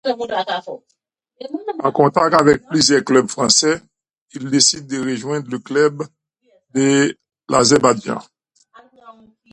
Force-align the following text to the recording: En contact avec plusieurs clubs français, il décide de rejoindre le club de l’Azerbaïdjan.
En 1.83 1.91
contact 1.91 2.33
avec 2.33 2.65
plusieurs 2.67 3.03
clubs 3.05 3.27
français, 3.29 3.81
il 4.33 4.49
décide 4.49 4.87
de 4.87 4.99
rejoindre 4.99 5.51
le 5.51 5.59
club 5.59 6.01
de 6.73 7.15
l’Azerbaïdjan. 7.47 8.21